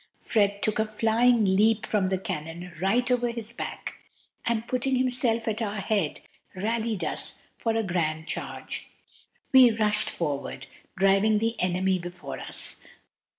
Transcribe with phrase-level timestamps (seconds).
[0.19, 3.97] Fred took a flying leap from the cannon right over his back,
[4.47, 6.21] and putting himself at our head,
[6.55, 8.87] rallied us for a grand charge.
[9.51, 10.65] We rushed forward,
[10.97, 12.81] driving the enemy before us.